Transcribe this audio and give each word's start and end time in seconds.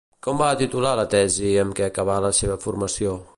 Com 0.27 0.37
va 0.37 0.47
titular 0.61 0.93
la 0.99 1.03
tesi 1.13 1.51
amb 1.65 1.77
què 1.81 1.87
acabà 1.89 2.17
la 2.27 2.33
seva 2.39 2.57
formació? 2.65 3.15